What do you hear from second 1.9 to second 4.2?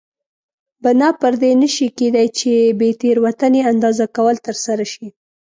کېدای چې بې تېروتنې اندازه